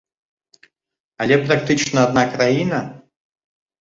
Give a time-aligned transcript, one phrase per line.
[1.25, 2.79] Але практычна адна краіна?